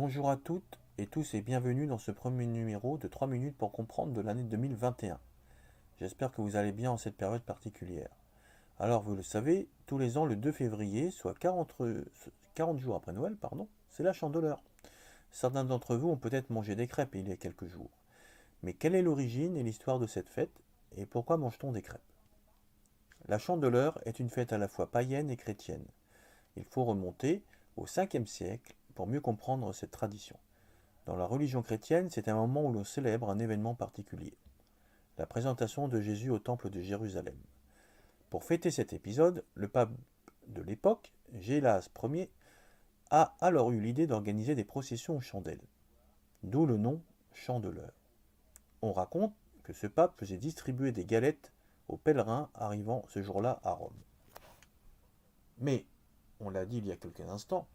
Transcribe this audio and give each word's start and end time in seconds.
Bonjour 0.00 0.30
à 0.30 0.36
toutes 0.36 0.78
et 0.96 1.08
tous 1.08 1.34
et 1.34 1.40
bienvenue 1.40 1.88
dans 1.88 1.98
ce 1.98 2.12
premier 2.12 2.46
numéro 2.46 2.98
de 2.98 3.08
3 3.08 3.26
minutes 3.26 3.58
pour 3.58 3.72
comprendre 3.72 4.12
de 4.12 4.20
l'année 4.20 4.44
2021. 4.44 5.18
J'espère 5.98 6.30
que 6.30 6.40
vous 6.40 6.54
allez 6.54 6.70
bien 6.70 6.92
en 6.92 6.96
cette 6.96 7.16
période 7.16 7.42
particulière. 7.42 8.08
Alors 8.78 9.02
vous 9.02 9.16
le 9.16 9.24
savez, 9.24 9.66
tous 9.86 9.98
les 9.98 10.16
ans 10.16 10.24
le 10.24 10.36
2 10.36 10.52
février, 10.52 11.10
soit 11.10 11.36
40, 11.36 11.74
40 12.54 12.78
jours 12.78 12.94
après 12.94 13.12
Noël, 13.12 13.34
pardon, 13.34 13.66
c'est 13.90 14.04
la 14.04 14.12
chandeleur. 14.12 14.62
Certains 15.32 15.64
d'entre 15.64 15.96
vous 15.96 16.10
ont 16.10 16.16
peut-être 16.16 16.50
mangé 16.50 16.76
des 16.76 16.86
crêpes 16.86 17.16
il 17.16 17.28
y 17.28 17.32
a 17.32 17.36
quelques 17.36 17.66
jours. 17.66 17.90
Mais 18.62 18.74
quelle 18.74 18.94
est 18.94 19.02
l'origine 19.02 19.56
et 19.56 19.64
l'histoire 19.64 19.98
de 19.98 20.06
cette 20.06 20.28
fête 20.28 20.62
et 20.96 21.06
pourquoi 21.06 21.38
mange-t-on 21.38 21.72
des 21.72 21.82
crêpes? 21.82 22.00
La 23.26 23.38
chandeleur 23.38 23.98
est 24.06 24.20
une 24.20 24.30
fête 24.30 24.52
à 24.52 24.58
la 24.58 24.68
fois 24.68 24.92
païenne 24.92 25.28
et 25.28 25.36
chrétienne. 25.36 25.86
Il 26.56 26.66
faut 26.66 26.84
remonter 26.84 27.42
au 27.76 27.86
5e 27.86 28.26
siècle 28.26 28.76
mieux 29.06 29.20
comprendre 29.20 29.72
cette 29.72 29.90
tradition. 29.90 30.36
Dans 31.06 31.16
la 31.16 31.24
religion 31.24 31.62
chrétienne, 31.62 32.10
c'est 32.10 32.28
un 32.28 32.34
moment 32.34 32.64
où 32.64 32.72
l'on 32.72 32.84
célèbre 32.84 33.30
un 33.30 33.38
événement 33.38 33.74
particulier, 33.74 34.36
la 35.16 35.26
présentation 35.26 35.88
de 35.88 36.00
Jésus 36.00 36.30
au 36.30 36.38
temple 36.38 36.70
de 36.70 36.80
Jérusalem. 36.80 37.38
Pour 38.30 38.44
fêter 38.44 38.70
cet 38.70 38.92
épisode, 38.92 39.44
le 39.54 39.68
pape 39.68 39.92
de 40.48 40.62
l'époque, 40.62 41.12
Gélas 41.40 41.88
Ier, 42.02 42.30
a 43.10 43.34
alors 43.40 43.70
eu 43.70 43.80
l'idée 43.80 44.06
d'organiser 44.06 44.54
des 44.54 44.64
processions 44.64 45.16
aux 45.16 45.22
chandelles, 45.22 45.64
d'où 46.42 46.66
le 46.66 46.76
nom 46.76 47.00
chandeleur. 47.32 47.92
On 48.82 48.92
raconte 48.92 49.34
que 49.62 49.72
ce 49.72 49.86
pape 49.86 50.18
faisait 50.18 50.36
distribuer 50.36 50.92
des 50.92 51.04
galettes 51.04 51.52
aux 51.88 51.96
pèlerins 51.96 52.50
arrivant 52.54 53.04
ce 53.08 53.22
jour-là 53.22 53.60
à 53.62 53.72
Rome. 53.72 53.96
Mais, 55.58 55.86
on 56.40 56.50
l'a 56.50 56.66
dit 56.66 56.78
il 56.78 56.86
y 56.86 56.92
a 56.92 56.96
quelques 56.96 57.28
instants, 57.28 57.66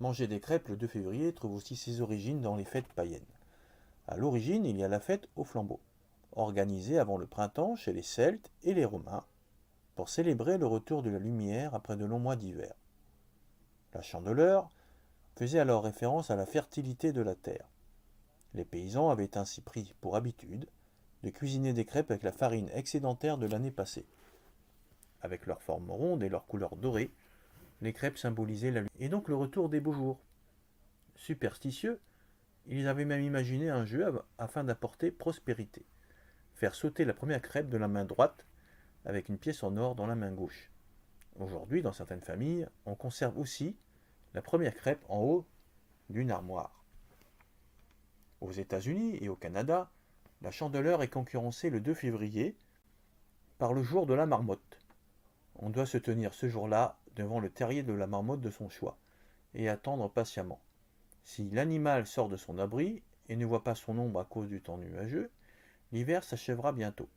Manger 0.00 0.26
des 0.26 0.40
crêpes 0.40 0.68
le 0.68 0.76
2 0.76 0.86
février 0.86 1.32
trouve 1.34 1.54
aussi 1.54 1.76
ses 1.76 2.00
origines 2.00 2.40
dans 2.40 2.56
les 2.56 2.64
fêtes 2.64 2.90
païennes. 2.94 3.20
À 4.08 4.16
l'origine, 4.16 4.64
il 4.64 4.78
y 4.78 4.82
a 4.82 4.88
la 4.88 4.98
fête 4.98 5.28
au 5.36 5.44
flambeau, 5.44 5.78
organisée 6.32 6.98
avant 6.98 7.18
le 7.18 7.26
printemps 7.26 7.76
chez 7.76 7.92
les 7.92 8.02
Celtes 8.02 8.50
et 8.62 8.72
les 8.72 8.86
Romains, 8.86 9.24
pour 9.94 10.08
célébrer 10.08 10.56
le 10.56 10.66
retour 10.66 11.02
de 11.02 11.10
la 11.10 11.18
lumière 11.18 11.74
après 11.74 11.96
de 11.96 12.06
longs 12.06 12.18
mois 12.18 12.36
d'hiver. 12.36 12.72
La 13.92 14.00
chandeleur 14.00 14.70
faisait 15.36 15.58
alors 15.58 15.84
référence 15.84 16.30
à 16.30 16.36
la 16.36 16.46
fertilité 16.46 17.12
de 17.12 17.20
la 17.20 17.34
terre. 17.34 17.68
Les 18.54 18.64
paysans 18.64 19.10
avaient 19.10 19.36
ainsi 19.36 19.60
pris 19.60 19.94
pour 20.00 20.16
habitude 20.16 20.66
de 21.22 21.30
cuisiner 21.30 21.74
des 21.74 21.84
crêpes 21.84 22.10
avec 22.10 22.22
la 22.22 22.32
farine 22.32 22.70
excédentaire 22.72 23.36
de 23.36 23.46
l'année 23.46 23.70
passée. 23.70 24.06
Avec 25.20 25.44
leur 25.44 25.60
forme 25.60 25.90
ronde 25.90 26.22
et 26.22 26.30
leur 26.30 26.46
couleur 26.46 26.76
dorée, 26.76 27.10
les 27.80 27.92
crêpes 27.92 28.18
symbolisaient 28.18 28.70
la 28.70 28.80
lumière. 28.80 28.96
Et 28.98 29.08
donc 29.08 29.28
le 29.28 29.36
retour 29.36 29.68
des 29.68 29.80
beaux 29.80 29.92
jours. 29.92 30.20
Superstitieux, 31.16 32.00
ils 32.66 32.88
avaient 32.88 33.04
même 33.04 33.22
imaginé 33.22 33.70
un 33.70 33.84
jeu 33.84 34.22
afin 34.38 34.64
d'apporter 34.64 35.10
prospérité. 35.10 35.84
Faire 36.54 36.74
sauter 36.74 37.04
la 37.04 37.14
première 37.14 37.42
crêpe 37.42 37.68
de 37.68 37.78
la 37.78 37.88
main 37.88 38.04
droite 38.04 38.46
avec 39.04 39.28
une 39.28 39.38
pièce 39.38 39.62
en 39.62 39.76
or 39.76 39.94
dans 39.94 40.06
la 40.06 40.14
main 40.14 40.32
gauche. 40.32 40.70
Aujourd'hui, 41.38 41.82
dans 41.82 41.92
certaines 41.92 42.20
familles, 42.20 42.66
on 42.84 42.94
conserve 42.94 43.38
aussi 43.38 43.76
la 44.34 44.42
première 44.42 44.74
crêpe 44.74 45.04
en 45.08 45.20
haut 45.20 45.46
d'une 46.10 46.30
armoire. 46.30 46.84
Aux 48.40 48.52
États-Unis 48.52 49.18
et 49.20 49.28
au 49.28 49.36
Canada, 49.36 49.90
la 50.42 50.50
chandeleur 50.50 51.02
est 51.02 51.08
concurrencée 51.08 51.70
le 51.70 51.80
2 51.80 51.94
février 51.94 52.56
par 53.58 53.72
le 53.72 53.82
jour 53.82 54.06
de 54.06 54.14
la 54.14 54.26
marmotte. 54.26 54.78
On 55.56 55.70
doit 55.70 55.86
se 55.86 55.98
tenir 55.98 56.32
ce 56.34 56.48
jour-là 56.48 56.99
devant 57.16 57.40
le 57.40 57.50
terrier 57.50 57.82
de 57.82 57.92
la 57.92 58.06
marmotte 58.06 58.40
de 58.40 58.50
son 58.50 58.68
choix, 58.68 58.96
et 59.54 59.68
attendre 59.68 60.08
patiemment. 60.10 60.60
Si 61.24 61.48
l'animal 61.50 62.06
sort 62.06 62.28
de 62.28 62.36
son 62.36 62.58
abri 62.58 63.02
et 63.28 63.36
ne 63.36 63.46
voit 63.46 63.64
pas 63.64 63.74
son 63.74 63.98
ombre 63.98 64.20
à 64.20 64.24
cause 64.24 64.48
du 64.48 64.60
temps 64.60 64.78
nuageux, 64.78 65.30
l'hiver 65.92 66.24
s'achèvera 66.24 66.72
bientôt. 66.72 67.08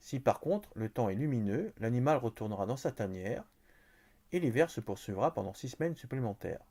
Si 0.00 0.20
par 0.20 0.40
contre 0.40 0.70
le 0.74 0.88
temps 0.88 1.08
est 1.08 1.14
lumineux, 1.14 1.72
l'animal 1.78 2.18
retournera 2.18 2.66
dans 2.66 2.76
sa 2.76 2.92
tanière, 2.92 3.44
et 4.32 4.40
l'hiver 4.40 4.70
se 4.70 4.80
poursuivra 4.80 5.32
pendant 5.32 5.54
six 5.54 5.70
semaines 5.70 5.94
supplémentaires. 5.94 6.64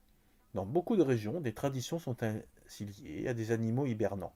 Dans 0.53 0.65
beaucoup 0.65 0.95
de 0.95 1.01
régions, 1.01 1.41
des 1.41 1.53
traditions 1.53 1.99
sont 1.99 2.17
ainsi 2.23 2.85
liées 2.85 3.27
à 3.27 3.33
des 3.33 3.51
animaux 3.51 3.85
hibernants, 3.85 4.35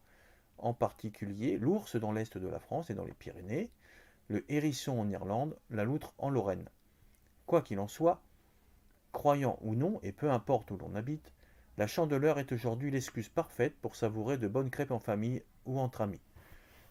en 0.57 0.73
particulier 0.73 1.57
l'ours 1.57 1.95
dans 1.95 2.11
l'est 2.11 2.37
de 2.37 2.47
la 2.47 2.59
France 2.59 2.89
et 2.89 2.93
dans 2.93 3.05
les 3.05 3.13
Pyrénées, 3.13 3.71
le 4.27 4.43
hérisson 4.51 4.99
en 4.99 5.09
Irlande, 5.09 5.57
la 5.69 5.83
loutre 5.83 6.13
en 6.17 6.29
Lorraine. 6.29 6.69
Quoi 7.49 7.63
qu'il 7.63 7.79
en 7.79 7.87
soit, 7.87 8.21
croyant 9.11 9.57
ou 9.61 9.73
non, 9.73 9.99
et 10.03 10.11
peu 10.11 10.29
importe 10.29 10.69
où 10.69 10.77
l'on 10.77 10.93
habite, 10.93 11.33
la 11.79 11.87
chandeleur 11.87 12.37
est 12.37 12.51
aujourd'hui 12.51 12.91
l'excuse 12.91 13.27
parfaite 13.27 13.73
pour 13.81 13.95
savourer 13.95 14.37
de 14.37 14.47
bonnes 14.47 14.69
crêpes 14.69 14.91
en 14.91 14.99
famille 14.99 15.41
ou 15.65 15.79
entre 15.79 16.01
amis. 16.01 16.21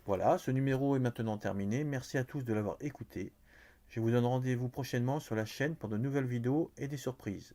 Voilà, 0.04 0.36
ce 0.36 0.50
numéro 0.50 0.96
est 0.96 0.98
maintenant 0.98 1.38
terminé. 1.38 1.84
Merci 1.84 2.18
à 2.18 2.24
tous 2.24 2.42
de 2.42 2.52
l'avoir 2.52 2.76
écouté. 2.80 3.30
Je 3.88 4.00
vous 4.00 4.10
donne 4.10 4.26
rendez-vous 4.26 4.68
prochainement 4.68 5.20
sur 5.20 5.36
la 5.36 5.44
chaîne 5.44 5.76
pour 5.76 5.88
de 5.88 5.96
nouvelles 5.96 6.26
vidéos 6.26 6.72
et 6.76 6.88
des 6.88 6.96
surprises. 6.96 7.54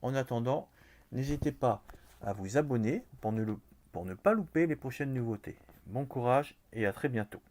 En 0.00 0.14
attendant, 0.14 0.68
n'hésitez 1.10 1.50
pas 1.50 1.82
à 2.20 2.34
vous 2.34 2.56
abonner 2.56 3.04
pour 3.20 3.32
ne, 3.32 4.14
pas 4.14 4.32
louper 4.32 4.68
les 4.68 4.76
prochaines 4.76 5.12
nouveautés. 5.12 5.56
Bon 5.86 6.06
courage 6.06 6.56
et 6.72 6.86
à 6.86 6.92
très 6.92 7.08
bientôt. 7.08 7.42